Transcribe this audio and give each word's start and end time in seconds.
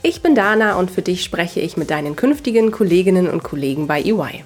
Ich 0.00 0.22
bin 0.22 0.36
Dana 0.36 0.76
und 0.76 0.92
für 0.92 1.02
dich 1.02 1.24
spreche 1.24 1.58
ich 1.58 1.76
mit 1.76 1.90
deinen 1.90 2.14
künftigen 2.14 2.70
Kolleginnen 2.70 3.28
und 3.28 3.42
Kollegen 3.42 3.88
bei 3.88 4.00
EY. 4.00 4.44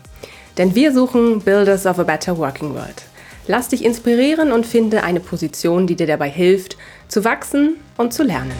Denn 0.56 0.74
wir 0.74 0.94
suchen 0.94 1.42
Builders 1.42 1.84
of 1.84 1.98
a 1.98 2.04
Better 2.04 2.38
Working 2.38 2.72
World. 2.72 3.02
Lass 3.46 3.68
dich 3.68 3.84
inspirieren 3.84 4.50
und 4.50 4.64
finde 4.64 5.02
eine 5.02 5.20
Position, 5.20 5.86
die 5.86 5.94
dir 5.94 6.06
dabei 6.06 6.30
hilft, 6.30 6.78
zu 7.08 7.22
wachsen 7.24 7.76
und 7.98 8.14
zu 8.14 8.22
lernen. 8.22 8.54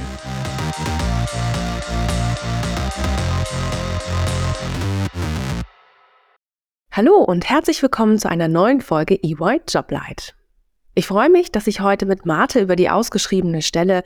Hallo 6.92 7.16
und 7.16 7.48
herzlich 7.48 7.83
willkommen 7.83 8.19
zu 8.19 8.28
einer 8.28 8.48
neuen 8.48 8.83
Folge 8.83 9.19
EY 9.22 9.62
Joblight. 9.66 10.34
Ich 10.95 11.06
freue 11.06 11.30
mich, 11.30 11.50
dass 11.50 11.66
ich 11.66 11.80
heute 11.80 12.05
mit 12.05 12.27
Marte 12.27 12.61
über 12.61 12.77
die 12.77 12.91
ausgeschriebene 12.91 13.62
Stelle 13.62 14.05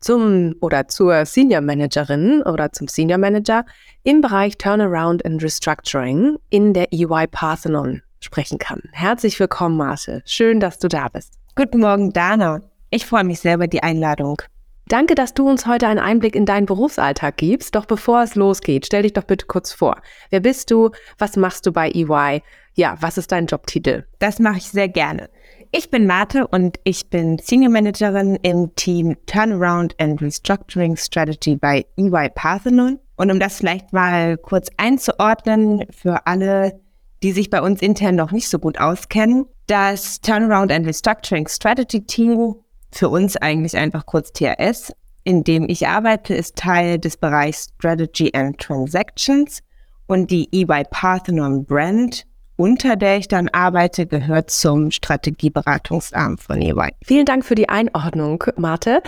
zum 0.00 0.54
oder 0.60 0.88
zur 0.88 1.24
Senior 1.24 1.60
Managerin 1.60 2.42
oder 2.42 2.72
zum 2.72 2.88
Senior 2.88 3.18
Manager 3.18 3.64
im 4.04 4.20
Bereich 4.20 4.58
Turnaround 4.58 5.24
and 5.24 5.42
Restructuring 5.42 6.36
in 6.50 6.74
der 6.74 6.92
EY 6.92 7.26
Parthenon 7.30 8.02
sprechen 8.20 8.58
kann. 8.58 8.82
Herzlich 8.92 9.38
willkommen, 9.38 9.76
Marte. 9.76 10.22
Schön, 10.24 10.60
dass 10.60 10.78
du 10.78 10.88
da 10.88 11.08
bist. 11.08 11.34
Guten 11.56 11.80
Morgen, 11.80 12.12
Dana. 12.12 12.60
Ich 12.90 13.06
freue 13.06 13.24
mich 13.24 13.40
sehr 13.40 13.54
über 13.54 13.66
die 13.66 13.82
Einladung. 13.82 14.40
Danke, 14.88 15.14
dass 15.14 15.34
du 15.34 15.46
uns 15.46 15.66
heute 15.66 15.86
einen 15.86 15.98
Einblick 15.98 16.34
in 16.34 16.46
deinen 16.46 16.64
Berufsalltag 16.64 17.36
gibst. 17.36 17.74
Doch 17.74 17.84
bevor 17.84 18.22
es 18.22 18.36
losgeht, 18.36 18.86
stell 18.86 19.02
dich 19.02 19.12
doch 19.12 19.24
bitte 19.24 19.44
kurz 19.44 19.70
vor. 19.70 20.00
Wer 20.30 20.40
bist 20.40 20.70
du? 20.70 20.90
Was 21.18 21.36
machst 21.36 21.66
du 21.66 21.72
bei 21.72 21.90
EY? 21.90 22.42
Ja, 22.74 22.96
was 23.00 23.18
ist 23.18 23.30
dein 23.30 23.46
Jobtitel? 23.46 24.06
Das 24.18 24.38
mache 24.38 24.56
ich 24.56 24.70
sehr 24.70 24.88
gerne. 24.88 25.28
Ich 25.70 25.90
bin 25.90 26.06
Marte 26.06 26.46
und 26.46 26.80
ich 26.84 27.10
bin 27.10 27.36
Senior 27.38 27.70
Managerin 27.70 28.36
im 28.36 28.74
Team 28.74 29.18
Turnaround 29.26 29.94
and 30.00 30.22
Restructuring 30.22 30.96
Strategy 30.96 31.56
bei 31.56 31.84
EY 31.98 32.30
Parthenon. 32.34 32.98
Und 33.16 33.30
um 33.30 33.38
das 33.38 33.58
vielleicht 33.58 33.92
mal 33.92 34.38
kurz 34.38 34.70
einzuordnen 34.78 35.84
für 35.90 36.26
alle, 36.26 36.80
die 37.22 37.32
sich 37.32 37.50
bei 37.50 37.60
uns 37.60 37.82
intern 37.82 38.14
noch 38.14 38.32
nicht 38.32 38.48
so 38.48 38.58
gut 38.58 38.80
auskennen, 38.80 39.44
das 39.66 40.22
Turnaround 40.22 40.72
and 40.72 40.86
Restructuring 40.86 41.46
Strategy 41.46 42.00
Team 42.00 42.54
für 42.90 43.10
uns 43.10 43.36
eigentlich 43.36 43.76
einfach 43.76 44.06
kurz 44.06 44.32
TRS, 44.32 44.94
in 45.24 45.44
dem 45.44 45.68
ich 45.68 45.86
arbeite, 45.86 46.34
ist 46.34 46.56
Teil 46.56 46.98
des 46.98 47.18
Bereichs 47.18 47.74
Strategy 47.76 48.30
and 48.32 48.56
Transactions 48.58 49.60
und 50.06 50.30
die 50.30 50.48
EY 50.50 50.84
Parthenon 50.90 51.66
Brand, 51.66 52.24
unter 52.58 52.96
der 52.96 53.16
ich 53.16 53.28
dann 53.28 53.48
arbeite, 53.48 54.06
gehört 54.06 54.50
zum 54.50 54.90
Strategieberatungsarm 54.90 56.38
von 56.38 56.60
EY. 56.60 56.90
Vielen 57.04 57.24
Dank 57.24 57.44
für 57.44 57.54
die 57.54 57.68
Einordnung, 57.68 58.44
Marte. 58.56 59.00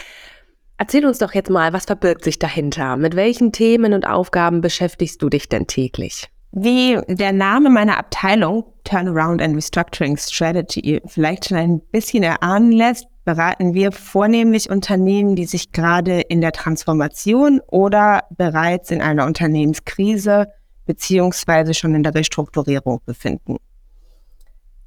Erzähl 0.79 1.05
uns 1.05 1.19
doch 1.19 1.35
jetzt 1.35 1.51
mal, 1.51 1.73
was 1.73 1.85
verbirgt 1.85 2.25
sich 2.25 2.39
dahinter? 2.39 2.97
Mit 2.97 3.17
welchen 3.17 3.53
Themen 3.53 3.93
und 3.93 4.07
Aufgaben 4.07 4.61
beschäftigst 4.63 5.21
du 5.21 5.29
dich 5.29 5.49
denn 5.49 5.67
täglich? 5.67 6.29
Wie 6.53 6.99
der 7.09 7.33
Name 7.33 7.71
meiner 7.71 7.99
Abteilung 7.99 8.65
Turnaround 8.85 9.43
and 9.43 9.57
Restructuring 9.57 10.17
Strategy 10.17 11.03
vielleicht 11.07 11.49
schon 11.49 11.59
ein 11.59 11.81
bisschen 11.93 12.23
erahnen 12.23 12.73
lässt, 12.73 13.07
beraten 13.25 13.75
wir 13.75 13.93
vornehmlich 13.93 14.71
Unternehmen, 14.71 15.37
die 15.37 15.45
sich 15.45 15.73
gerade 15.73 16.21
in 16.21 16.41
der 16.41 16.53
Transformation 16.53 17.61
oder 17.69 18.23
bereits 18.31 18.91
in 18.91 19.03
einer 19.03 19.27
Unternehmenskrise 19.27 20.47
beziehungsweise 20.91 21.73
schon 21.73 21.95
in 21.95 22.03
der 22.03 22.17
Restrukturierung 22.17 23.01
befinden. 23.07 23.59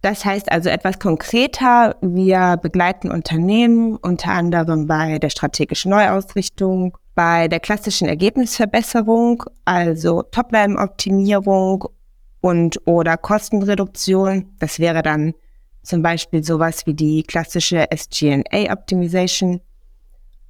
Das 0.02 0.26
heißt 0.26 0.52
also 0.52 0.68
etwas 0.68 1.00
konkreter, 1.00 1.96
wir 2.02 2.58
begleiten 2.62 3.10
Unternehmen 3.10 3.96
unter 3.96 4.32
anderem 4.32 4.86
bei 4.86 5.18
der 5.18 5.30
strategischen 5.30 5.92
Neuausrichtung, 5.92 6.98
bei 7.16 7.48
der 7.48 7.62
klassischen 7.62 8.10
Ergebnisverbesserung, 8.10 9.46
also 9.64 10.24
Topline-Optimierung 10.24 11.86
und 12.42 12.86
oder 12.86 13.16
Kostenreduktion. 13.16 14.52
Das 14.60 14.80
wäre 14.80 15.04
dann 15.04 15.34
zum 15.84 16.02
Beispiel 16.02 16.44
sowas 16.44 16.86
wie 16.86 16.96
die 16.96 17.24
klassische 17.24 17.90
SG&A 17.90 18.74
Optimization 18.74 19.62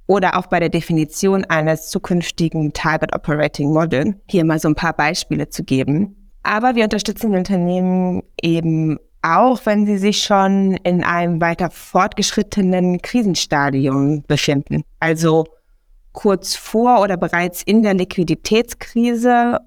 oder 0.06 0.38
auch 0.38 0.46
bei 0.46 0.60
der 0.60 0.68
Definition 0.68 1.44
eines 1.44 1.88
zukünftigen 1.88 2.72
Target 2.72 3.14
Operating 3.14 3.72
Model, 3.72 4.20
hier 4.28 4.44
mal 4.44 4.58
so 4.58 4.68
ein 4.68 4.74
paar 4.74 4.92
Beispiele 4.92 5.48
zu 5.48 5.64
geben. 5.64 6.30
Aber 6.42 6.74
wir 6.74 6.84
unterstützen 6.84 7.34
Unternehmen 7.34 8.22
eben 8.40 8.98
auch, 9.22 9.64
wenn 9.64 9.86
sie 9.86 9.96
sich 9.96 10.22
schon 10.22 10.74
in 10.82 11.02
einem 11.02 11.40
weiter 11.40 11.70
fortgeschrittenen 11.70 13.00
Krisenstadium 13.00 14.22
befinden. 14.24 14.82
Also 15.00 15.46
kurz 16.12 16.54
vor 16.54 17.00
oder 17.00 17.16
bereits 17.16 17.62
in 17.62 17.82
der 17.82 17.94
Liquiditätskrise 17.94 19.60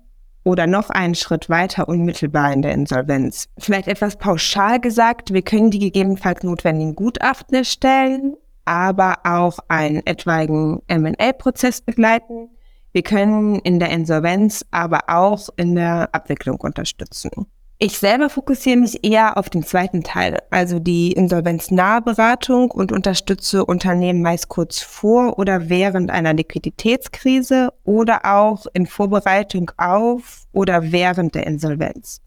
oder 0.43 0.65
noch 0.65 0.89
einen 0.89 1.15
Schritt 1.15 1.49
weiter 1.49 1.89
unmittelbar 1.89 2.53
in 2.53 2.61
der 2.61 2.71
Insolvenz. 2.71 3.49
Vielleicht 3.57 3.87
etwas 3.87 4.15
pauschal 4.15 4.79
gesagt, 4.79 5.33
wir 5.33 5.41
können 5.41 5.71
die 5.71 5.79
gegebenenfalls 5.79 6.43
notwendigen 6.43 6.95
Gutachten 6.95 7.55
erstellen, 7.55 8.35
aber 8.67 9.19
auch 9.23 9.59
einen 9.67 10.05
etwaigen 10.05 10.81
M&A-Prozess 10.87 11.81
begleiten. 11.81 12.49
Wir 12.91 13.03
können 13.03 13.59
in 13.59 13.79
der 13.79 13.89
Insolvenz, 13.89 14.65
aber 14.71 15.01
auch 15.07 15.49
in 15.55 15.75
der 15.75 16.09
Abwicklung 16.13 16.59
unterstützen. 16.59 17.47
Ich 17.79 17.99
selber 17.99 18.31
fokussiere 18.31 18.77
mich 18.77 19.03
eher 19.03 19.37
auf 19.37 19.51
den 19.51 19.61
zweiten 19.61 20.03
Teil, 20.03 20.39
also 20.49 20.79
die 20.79 21.11
insolvenznahe 21.11 22.01
Beratung 22.01 22.71
und 22.71 22.91
unterstütze 22.91 23.63
Unternehmen 23.65 24.23
meist 24.23 24.49
kurz 24.49 24.79
vor 24.79 25.37
oder 25.37 25.69
während 25.69 26.09
einer 26.09 26.33
Liquiditätskrise 26.33 27.71
oder 27.83 28.25
auch 28.25 28.65
in 28.73 28.87
Vorbereitung 28.87 29.69
auf 29.77 30.47
oder 30.53 30.91
während 30.91 31.35
der 31.35 31.45
Insolvenz. 31.45 32.19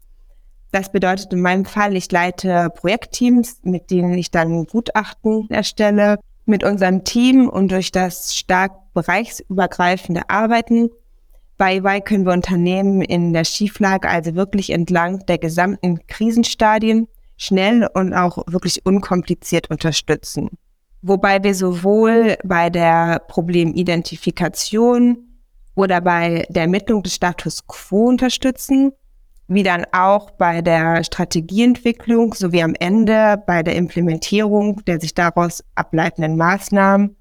Das 0.71 0.89
bedeutet 0.89 1.33
in 1.33 1.41
meinem 1.41 1.65
Fall, 1.65 1.97
ich 1.97 2.09
leite 2.09 2.69
Projektteams, 2.73 3.59
mit 3.63 3.91
denen 3.91 4.13
ich 4.13 4.31
dann 4.31 4.65
Gutachten 4.67 5.49
erstelle. 5.49 6.17
Mit 6.45 6.63
unserem 6.63 7.03
Team 7.03 7.47
und 7.49 7.71
durch 7.71 7.91
das 7.91 8.35
stark 8.35 8.73
bereichsübergreifende 8.93 10.29
Arbeiten 10.29 10.89
bei 11.61 11.75
EY 11.75 12.01
können 12.01 12.25
wir 12.25 12.33
Unternehmen 12.33 13.03
in 13.03 13.33
der 13.33 13.43
Schieflage, 13.43 14.09
also 14.09 14.33
wirklich 14.33 14.71
entlang 14.71 15.23
der 15.27 15.37
gesamten 15.37 15.99
Krisenstadien, 16.07 17.07
schnell 17.37 17.87
und 17.93 18.15
auch 18.15 18.39
wirklich 18.47 18.83
unkompliziert 18.83 19.69
unterstützen. 19.69 20.49
Wobei 21.03 21.43
wir 21.43 21.53
sowohl 21.53 22.35
bei 22.43 22.71
der 22.71 23.19
Problemidentifikation 23.27 25.19
oder 25.75 26.01
bei 26.01 26.47
der 26.49 26.63
Ermittlung 26.63 27.03
des 27.03 27.13
Status 27.13 27.67
quo 27.67 28.07
unterstützen, 28.07 28.93
wie 29.53 29.63
dann 29.63 29.85
auch 29.91 30.31
bei 30.31 30.61
der 30.61 31.03
Strategieentwicklung 31.03 32.33
sowie 32.33 32.63
am 32.63 32.73
Ende 32.79 33.41
bei 33.45 33.63
der 33.63 33.75
Implementierung 33.75 34.81
der 34.85 35.01
sich 35.01 35.13
daraus 35.13 35.61
ableitenden 35.75 36.37
Maßnahmen 36.37 37.17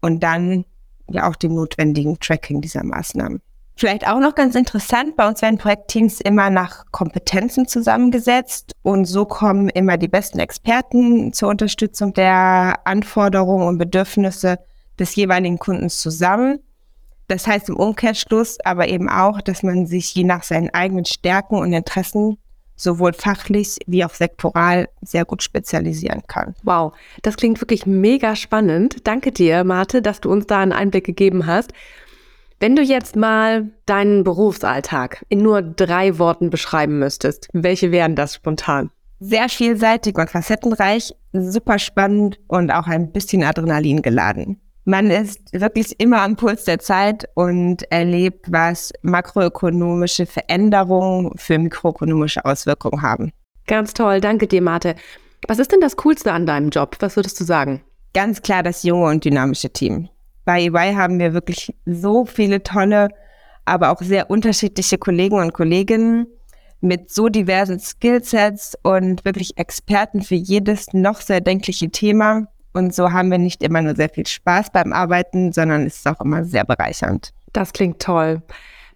und 0.00 0.22
dann 0.22 0.64
ja 1.08 1.28
auch 1.28 1.34
dem 1.34 1.54
notwendigen 1.54 2.20
Tracking 2.20 2.60
dieser 2.60 2.84
Maßnahmen. 2.84 3.40
Vielleicht 3.74 4.06
auch 4.06 4.20
noch 4.20 4.36
ganz 4.36 4.54
interessant, 4.54 5.16
bei 5.16 5.26
uns 5.26 5.42
werden 5.42 5.58
Projektteams 5.58 6.20
immer 6.20 6.50
nach 6.50 6.84
Kompetenzen 6.92 7.66
zusammengesetzt 7.66 8.76
und 8.82 9.06
so 9.06 9.24
kommen 9.24 9.68
immer 9.68 9.96
die 9.96 10.08
besten 10.08 10.38
Experten 10.38 11.32
zur 11.32 11.48
Unterstützung 11.48 12.12
der 12.12 12.78
Anforderungen 12.84 13.66
und 13.66 13.78
Bedürfnisse 13.78 14.58
des 15.00 15.16
jeweiligen 15.16 15.58
Kundens 15.58 16.00
zusammen. 16.00 16.60
Das 17.32 17.46
heißt 17.46 17.70
im 17.70 17.76
Umkehrschluss 17.76 18.58
aber 18.62 18.88
eben 18.88 19.08
auch, 19.08 19.40
dass 19.40 19.62
man 19.62 19.86
sich 19.86 20.14
je 20.14 20.22
nach 20.22 20.42
seinen 20.42 20.68
eigenen 20.68 21.06
Stärken 21.06 21.54
und 21.54 21.72
Interessen 21.72 22.36
sowohl 22.76 23.14
fachlich 23.14 23.78
wie 23.86 24.04
auch 24.04 24.12
sektoral 24.12 24.90
sehr 25.00 25.24
gut 25.24 25.42
spezialisieren 25.42 26.24
kann. 26.26 26.54
Wow, 26.62 26.92
das 27.22 27.38
klingt 27.38 27.58
wirklich 27.62 27.86
mega 27.86 28.36
spannend. 28.36 29.06
Danke 29.06 29.32
dir, 29.32 29.64
Marte, 29.64 30.02
dass 30.02 30.20
du 30.20 30.30
uns 30.30 30.46
da 30.46 30.60
einen 30.60 30.72
Einblick 30.72 31.04
gegeben 31.04 31.46
hast. 31.46 31.72
Wenn 32.60 32.76
du 32.76 32.82
jetzt 32.82 33.16
mal 33.16 33.70
deinen 33.86 34.24
Berufsalltag 34.24 35.24
in 35.30 35.38
nur 35.38 35.62
drei 35.62 36.18
Worten 36.18 36.50
beschreiben 36.50 36.98
müsstest, 36.98 37.48
welche 37.54 37.92
wären 37.92 38.14
das 38.14 38.34
spontan? 38.34 38.90
Sehr 39.20 39.48
vielseitig 39.48 40.18
und 40.18 40.28
facettenreich, 40.28 41.14
super 41.32 41.78
spannend 41.78 42.38
und 42.46 42.70
auch 42.70 42.88
ein 42.88 43.10
bisschen 43.10 43.42
Adrenalin 43.42 44.02
geladen. 44.02 44.60
Man 44.84 45.10
ist 45.10 45.40
wirklich 45.52 46.00
immer 46.00 46.22
am 46.22 46.34
Puls 46.34 46.64
der 46.64 46.80
Zeit 46.80 47.28
und 47.34 47.90
erlebt, 47.92 48.50
was 48.50 48.92
makroökonomische 49.02 50.26
Veränderungen 50.26 51.30
für 51.36 51.58
mikroökonomische 51.58 52.44
Auswirkungen 52.44 53.00
haben. 53.00 53.32
Ganz 53.68 53.94
toll, 53.94 54.20
danke 54.20 54.48
dir, 54.48 54.60
Marte. 54.60 54.96
Was 55.46 55.60
ist 55.60 55.70
denn 55.70 55.80
das 55.80 55.96
Coolste 55.96 56.32
an 56.32 56.46
deinem 56.46 56.70
Job? 56.70 56.96
Was 56.98 57.14
würdest 57.14 57.38
du 57.38 57.44
sagen? 57.44 57.82
Ganz 58.12 58.42
klar 58.42 58.62
das 58.62 58.82
junge 58.82 59.06
und 59.06 59.24
dynamische 59.24 59.70
Team. 59.70 60.08
Bei 60.44 60.60
EY 60.60 60.94
haben 60.94 61.20
wir 61.20 61.32
wirklich 61.32 61.74
so 61.86 62.24
viele 62.24 62.62
tolle, 62.64 63.08
aber 63.64 63.90
auch 63.90 64.02
sehr 64.02 64.30
unterschiedliche 64.30 64.98
Kollegen 64.98 65.38
und 65.38 65.52
Kolleginnen 65.52 66.26
mit 66.80 67.10
so 67.10 67.28
diversen 67.28 67.78
Skillsets 67.78 68.76
und 68.82 69.24
wirklich 69.24 69.56
Experten 69.56 70.22
für 70.22 70.34
jedes 70.34 70.92
noch 70.92 71.20
sehr 71.20 71.40
denkliche 71.40 71.90
Thema. 71.90 72.48
Und 72.72 72.94
so 72.94 73.12
haben 73.12 73.30
wir 73.30 73.38
nicht 73.38 73.62
immer 73.62 73.82
nur 73.82 73.94
sehr 73.94 74.08
viel 74.08 74.26
Spaß 74.26 74.72
beim 74.72 74.92
Arbeiten, 74.92 75.52
sondern 75.52 75.86
es 75.86 75.96
ist 75.96 76.08
auch 76.08 76.20
immer 76.20 76.44
sehr 76.44 76.64
bereichernd. 76.64 77.32
Das 77.52 77.72
klingt 77.72 78.00
toll. 78.00 78.42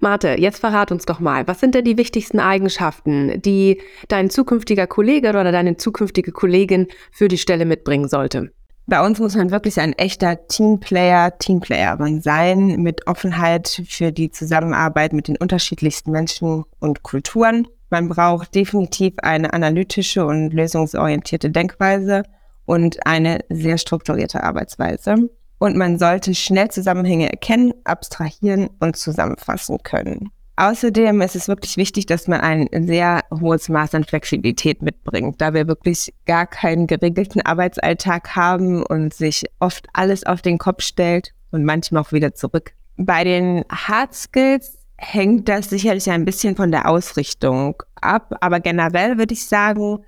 Marte, 0.01 0.37
jetzt 0.39 0.61
verrat 0.61 0.93
uns 0.93 1.07
doch 1.07 1.21
mal, 1.21 1.47
was 1.49 1.61
sind 1.61 1.75
denn 1.75 1.85
die 1.85 1.97
wichtigsten 1.97 2.39
Eigenschaften, 2.39 3.41
die 3.41 3.81
dein 4.09 4.29
zukünftiger 4.29 4.87
Kollege 4.87 5.31
oder 5.31 5.53
deine 5.53 5.77
zukünftige 5.77 6.33
Kollegin 6.33 6.89
für 7.11 7.29
die 7.29 7.39
Stelle 7.39 7.65
mitbringen 7.65 8.09
sollte? 8.09 8.53
Bei 8.89 9.05
uns 9.05 9.19
muss 9.19 9.35
man 9.35 9.51
wirklich 9.51 9.81
ein 9.81 9.95
echter 9.95 10.47
Teamplayer, 10.47 11.39
Teamplayer 11.39 11.99
sein, 12.21 12.83
mit 12.83 13.07
Offenheit 13.09 13.83
für 13.89 14.13
die 14.13 14.31
Zusammenarbeit 14.31 15.13
mit 15.13 15.29
den 15.29 15.37
unterschiedlichsten 15.37 16.13
Menschen 16.13 16.65
und 16.79 17.03
Kulturen. 17.03 17.67
Man 17.91 18.09
braucht 18.09 18.55
definitiv 18.55 19.15
eine 19.23 19.53
analytische 19.53 20.25
und 20.25 20.53
lösungsorientierte 20.53 21.51
Denkweise 21.51 22.23
und 22.67 23.07
eine 23.07 23.41
sehr 23.49 23.79
strukturierte 23.79 24.43
Arbeitsweise. 24.43 25.31
Und 25.59 25.77
man 25.77 25.99
sollte 25.99 26.35
schnell 26.35 26.71
Zusammenhänge 26.71 27.31
erkennen, 27.31 27.73
abstrahieren 27.85 28.69
und 28.79 28.97
zusammenfassen 28.97 29.79
können. 29.83 30.31
Außerdem 30.57 31.21
ist 31.21 31.37
es 31.37 31.49
wirklich 31.49 31.77
wichtig, 31.77 32.07
dass 32.07 32.29
man 32.29 32.41
ein 32.41 32.69
sehr 32.87 33.23
hohes 33.31 33.69
Maß 33.69 33.95
an 33.95 34.05
Flexibilität 34.05 34.81
mitbringt, 34.83 35.41
da 35.41 35.53
wir 35.53 35.69
wirklich 35.69 36.15
gar 36.25 36.47
keinen 36.47 36.87
geregelten 36.87 37.43
Arbeitsalltag 37.43 38.35
haben 38.37 38.83
und 38.83 39.13
sich 39.13 39.45
oft 39.61 39.87
alles 39.93 40.25
auf 40.25 40.41
den 40.41 40.57
Kopf 40.57 40.83
stellt 40.83 41.33
und 41.51 41.65
manchmal 41.65 42.03
auch 42.03 42.13
wieder 42.13 42.35
zurück. 42.35 42.73
Bei 42.97 43.23
den 43.23 43.65
Hard 43.71 44.15
Skills 44.15 44.79
hängt 44.97 45.47
das 45.49 45.69
sicherlich 45.69 46.11
ein 46.11 46.25
bisschen 46.25 46.57
von 46.57 46.71
der 46.71 46.89
Ausrichtung 46.89 47.83
ab, 48.01 48.35
aber 48.41 48.61
generell 48.61 49.19
würde 49.19 49.35
ich 49.35 49.45
sagen, 49.47 49.99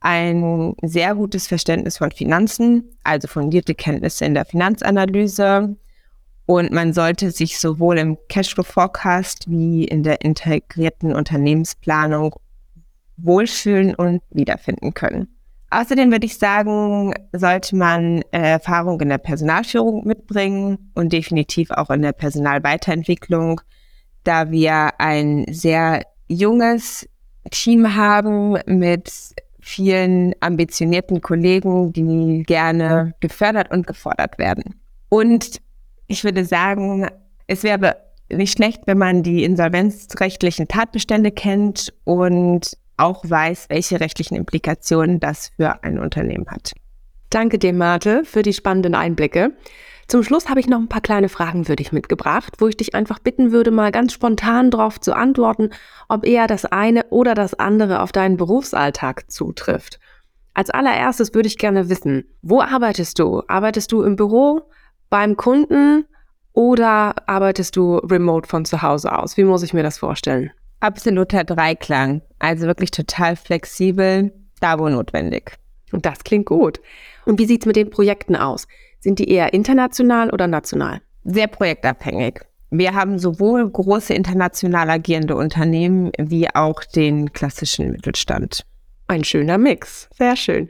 ein 0.00 0.74
sehr 0.82 1.14
gutes 1.14 1.46
Verständnis 1.46 1.98
von 1.98 2.10
Finanzen, 2.10 2.84
also 3.02 3.28
fundierte 3.28 3.74
Kenntnisse 3.74 4.24
in 4.24 4.34
der 4.34 4.44
Finanzanalyse. 4.44 5.76
Und 6.46 6.70
man 6.70 6.92
sollte 6.92 7.32
sich 7.32 7.58
sowohl 7.58 7.98
im 7.98 8.16
Cashflow 8.28 8.62
Forecast 8.62 9.50
wie 9.50 9.84
in 9.84 10.04
der 10.04 10.20
integrierten 10.22 11.14
Unternehmensplanung 11.14 12.36
wohlfühlen 13.16 13.94
und 13.94 14.22
wiederfinden 14.30 14.94
können. 14.94 15.28
Außerdem 15.70 16.12
würde 16.12 16.26
ich 16.26 16.38
sagen, 16.38 17.12
sollte 17.32 17.74
man 17.74 18.22
Erfahrung 18.30 19.00
in 19.00 19.08
der 19.08 19.18
Personalführung 19.18 20.06
mitbringen 20.06 20.92
und 20.94 21.12
definitiv 21.12 21.72
auch 21.72 21.90
in 21.90 22.02
der 22.02 22.12
Personalweiterentwicklung, 22.12 23.60
da 24.22 24.50
wir 24.50 25.00
ein 25.00 25.44
sehr 25.50 26.02
junges 26.28 27.08
Team 27.50 27.96
haben 27.96 28.58
mit 28.66 29.10
vielen 29.66 30.32
ambitionierten 30.38 31.20
Kollegen, 31.20 31.92
die 31.92 32.44
gerne 32.46 33.14
gefördert 33.18 33.72
und 33.72 33.84
gefordert 33.84 34.38
werden. 34.38 34.80
Und 35.08 35.60
ich 36.06 36.22
würde 36.22 36.44
sagen, 36.44 37.08
es 37.48 37.64
wäre 37.64 37.96
nicht 38.30 38.56
schlecht, 38.56 38.82
wenn 38.86 38.98
man 38.98 39.24
die 39.24 39.42
insolvenzrechtlichen 39.42 40.68
Tatbestände 40.68 41.32
kennt 41.32 41.92
und 42.04 42.76
auch 42.96 43.24
weiß, 43.28 43.66
welche 43.68 43.98
rechtlichen 43.98 44.36
Implikationen 44.36 45.18
das 45.18 45.50
für 45.56 45.82
ein 45.82 45.98
Unternehmen 45.98 46.46
hat. 46.46 46.72
Danke 47.30 47.58
dir, 47.58 47.72
Marte, 47.72 48.24
für 48.24 48.42
die 48.42 48.52
spannenden 48.52 48.94
Einblicke. 48.94 49.52
Zum 50.08 50.22
Schluss 50.22 50.48
habe 50.48 50.60
ich 50.60 50.68
noch 50.68 50.78
ein 50.78 50.88
paar 50.88 51.00
kleine 51.00 51.28
Fragen 51.28 51.64
für 51.64 51.74
dich 51.74 51.90
mitgebracht, 51.90 52.54
wo 52.58 52.68
ich 52.68 52.76
dich 52.76 52.94
einfach 52.94 53.18
bitten 53.18 53.50
würde, 53.50 53.72
mal 53.72 53.90
ganz 53.90 54.12
spontan 54.12 54.70
darauf 54.70 55.00
zu 55.00 55.14
antworten, 55.14 55.70
ob 56.08 56.24
eher 56.24 56.46
das 56.46 56.64
eine 56.64 57.06
oder 57.10 57.34
das 57.34 57.54
andere 57.54 58.00
auf 58.00 58.12
deinen 58.12 58.36
Berufsalltag 58.36 59.30
zutrifft. 59.30 59.98
Als 60.54 60.70
allererstes 60.70 61.34
würde 61.34 61.48
ich 61.48 61.58
gerne 61.58 61.88
wissen, 61.88 62.24
wo 62.40 62.62
arbeitest 62.62 63.18
du? 63.18 63.42
Arbeitest 63.48 63.90
du 63.90 64.02
im 64.02 64.16
Büro, 64.16 64.62
beim 65.10 65.36
Kunden 65.36 66.06
oder 66.52 67.28
arbeitest 67.28 67.76
du 67.76 67.96
remote 67.96 68.48
von 68.48 68.64
zu 68.64 68.82
Hause 68.82 69.12
aus? 69.18 69.36
Wie 69.36 69.44
muss 69.44 69.64
ich 69.64 69.74
mir 69.74 69.82
das 69.82 69.98
vorstellen? 69.98 70.50
Absoluter 70.80 71.42
Dreiklang. 71.42 72.22
Also 72.38 72.66
wirklich 72.66 72.92
total 72.92 73.34
flexibel, 73.34 74.32
da 74.60 74.78
wo 74.78 74.88
notwendig. 74.88 75.52
Und 75.92 76.06
das 76.06 76.24
klingt 76.24 76.46
gut. 76.46 76.80
Und 77.24 77.38
wie 77.38 77.46
sieht 77.46 77.62
es 77.62 77.66
mit 77.66 77.76
den 77.76 77.90
Projekten 77.90 78.36
aus? 78.36 78.66
Sind 79.00 79.18
die 79.18 79.30
eher 79.30 79.52
international 79.52 80.30
oder 80.30 80.46
national? 80.46 81.00
Sehr 81.24 81.46
projektabhängig. 81.46 82.40
Wir 82.70 82.94
haben 82.94 83.18
sowohl 83.18 83.68
große 83.68 84.12
international 84.12 84.90
agierende 84.90 85.36
Unternehmen 85.36 86.10
wie 86.18 86.52
auch 86.54 86.82
den 86.82 87.32
klassischen 87.32 87.92
Mittelstand. 87.92 88.64
Ein 89.06 89.24
schöner 89.24 89.58
Mix. 89.58 90.08
Sehr 90.16 90.36
schön. 90.36 90.68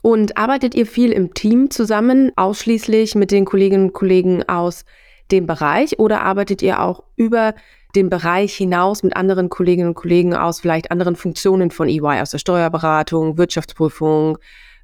Und 0.00 0.38
arbeitet 0.38 0.74
ihr 0.74 0.86
viel 0.86 1.12
im 1.12 1.34
Team 1.34 1.70
zusammen, 1.70 2.32
ausschließlich 2.36 3.14
mit 3.14 3.30
den 3.30 3.44
Kolleginnen 3.44 3.86
und 3.86 3.92
Kollegen 3.92 4.48
aus 4.48 4.84
dem 5.30 5.46
Bereich 5.46 5.98
oder 5.98 6.22
arbeitet 6.22 6.62
ihr 6.62 6.80
auch 6.80 7.02
über 7.16 7.54
den 7.94 8.08
Bereich 8.08 8.54
hinaus 8.54 9.02
mit 9.02 9.16
anderen 9.16 9.48
Kolleginnen 9.48 9.88
und 9.88 9.94
Kollegen 9.94 10.34
aus 10.34 10.60
vielleicht 10.60 10.90
anderen 10.90 11.16
Funktionen 11.16 11.70
von 11.70 11.88
EY, 11.88 12.20
aus 12.20 12.30
der 12.30 12.38
Steuerberatung, 12.38 13.38
Wirtschaftsprüfung, 13.38 14.38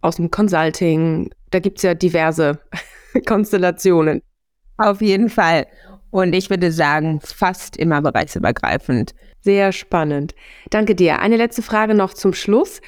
aus 0.05 0.17
dem 0.17 0.31
Consulting. 0.31 1.31
Da 1.51 1.59
gibt 1.59 1.79
es 1.79 1.83
ja 1.83 1.95
diverse 1.95 2.61
Konstellationen. 3.27 4.23
Auf 4.77 5.01
jeden 5.01 5.31
Fall. 5.31 5.67
Und 6.11 6.35
ich 6.35 6.51
würde 6.51 6.71
sagen, 6.71 7.21
fast 7.23 7.77
immer 7.77 8.03
bereichsübergreifend. 8.03 9.15
Sehr 9.41 9.73
spannend. 9.73 10.35
Danke 10.71 10.95
dir. 10.95 11.21
Eine 11.21 11.37
letzte 11.37 11.62
Frage 11.62 11.95
noch 11.95 12.15
zum 12.15 12.35
Schluss. 12.35 12.81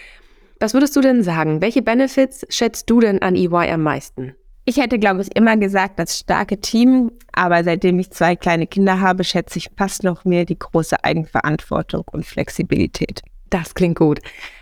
Was 0.60 0.74
würdest 0.74 0.94
du 0.96 1.00
denn 1.00 1.22
sagen? 1.22 1.60
Welche 1.60 1.82
Benefits 1.82 2.46
schätzt 2.48 2.88
du 2.88 3.00
denn 3.00 3.20
an 3.20 3.34
EY 3.34 3.70
am 3.70 3.82
meisten? 3.82 4.34
Ich 4.64 4.78
hätte, 4.78 4.98
glaube 4.98 5.22
ich, 5.22 5.36
immer 5.36 5.56
gesagt, 5.56 5.98
das 5.98 6.18
starke 6.18 6.60
Team. 6.60 7.12
Aber 7.32 7.62
seitdem 7.62 7.98
ich 7.98 8.10
zwei 8.10 8.36
kleine 8.36 8.66
Kinder 8.66 9.00
habe, 9.00 9.22
schätze 9.22 9.58
ich 9.58 9.70
fast 9.76 10.02
noch 10.02 10.24
mehr 10.24 10.44
die 10.44 10.58
große 10.58 11.04
Eigenverantwortung 11.04 12.04
und 12.10 12.26
Flexibilität. 12.26 13.22
Das 13.56 13.74
klingt 13.74 13.98
gut. 13.98 14.20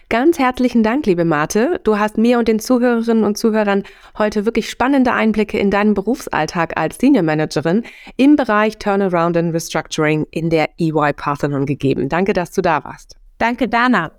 Ganz 0.09 0.39
herzlichen 0.39 0.85
Dank, 0.85 1.07
liebe 1.07 1.25
Marte. 1.25 1.81
Du 1.83 1.99
hast 1.99 2.17
mir 2.17 2.39
und 2.39 2.47
den 2.47 2.61
Zuhörerinnen 2.61 3.25
und 3.25 3.37
Zuhörern 3.37 3.83
heute 4.17 4.47
wirklich 4.47 4.71
spannende 4.71 5.13
Einblicke 5.13 5.59
in 5.59 5.73
deinen 5.73 5.95
Berufsalltag 5.95 6.79
als 6.79 6.99
Senior 6.99 7.25
Managerin 7.25 7.83
im 8.17 8.37
Bereich 8.37 8.79
Turnaround 8.79 9.37
and 9.37 9.53
Restructuring 9.53 10.27
in 10.31 10.49
der 10.49 10.69
EY 10.79 11.13
Parthenon 11.13 11.67
gegeben. 11.67 12.09
Danke, 12.09 12.35
dass 12.35 12.53
du 12.53 12.63
da 12.63 12.85
warst. 12.85 13.17
Danke, 13.39 13.67
Dana. 13.67 14.13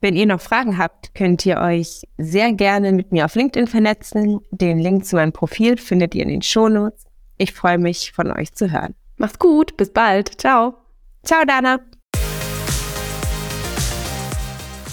Wenn 0.00 0.16
ihr 0.16 0.24
noch 0.24 0.40
Fragen 0.40 0.78
habt, 0.78 1.14
könnt 1.14 1.44
ihr 1.44 1.58
euch 1.58 2.04
sehr 2.16 2.54
gerne 2.54 2.92
mit 2.92 3.12
mir 3.12 3.26
auf 3.26 3.34
LinkedIn 3.34 3.66
vernetzen. 3.66 4.40
Den 4.52 4.78
Link 4.78 5.04
zu 5.04 5.16
meinem 5.16 5.32
Profil 5.32 5.76
findet 5.76 6.14
ihr 6.14 6.22
in 6.22 6.30
den 6.30 6.42
Shownotes. 6.42 7.04
Ich 7.36 7.52
freue 7.52 7.78
mich, 7.78 8.12
von 8.12 8.30
euch 8.30 8.54
zu 8.54 8.72
hören. 8.72 8.94
Mach's 9.18 9.38
gut, 9.38 9.76
bis 9.76 9.92
bald. 9.92 10.40
Ciao. 10.40 10.76
Ciao, 11.24 11.44
Dana. 11.44 11.80